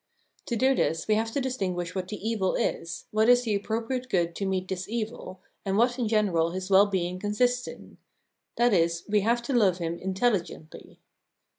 To 0.47 0.55
do 0.55 0.73
this 0.73 1.07
we 1.07 1.13
have 1.13 1.29
to 1.33 1.39
distinguish 1.39 1.93
what 1.93 2.07
the 2.07 2.15
evil 2.27 2.55
is, 2.55 3.05
what 3.11 3.29
is 3.29 3.43
the 3.43 3.53
appropriate 3.53 4.09
good 4.09 4.35
to 4.37 4.47
meet 4.47 4.67
this 4.67 4.89
evil, 4.89 5.41
and 5.63 5.77
what 5.77 5.99
in 5.99 6.07
general 6.07 6.53
his 6.53 6.71
well 6.71 6.87
being 6.87 7.19
consists 7.19 7.67
in; 7.67 7.99
i.e. 8.57 8.89
we 9.07 9.21
have 9.21 9.43
to 9.43 9.53
love 9.53 9.77
him 9.77 9.99
intelligently. 9.99 10.99